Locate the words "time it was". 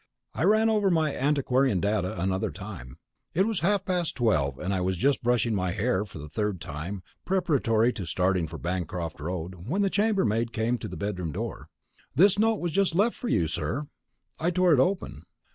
2.49-3.59